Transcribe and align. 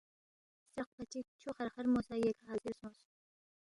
سترَقپا 0.67 1.03
چِک 1.11 1.25
چھُو 1.41 1.49
خرخرمو 1.57 2.01
سہ 2.07 2.15
ییکھہ 2.21 2.45
حاضر 2.49 2.71
سونگس 2.79 3.01